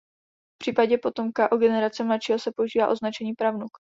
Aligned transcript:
V 0.55 0.57
případě 0.61 0.97
potomka 0.97 1.51
o 1.51 1.57
generaci 1.57 2.03
mladšího 2.03 2.39
se 2.39 2.51
používá 2.55 2.87
označení 2.87 3.33
pravnuk. 3.33 3.71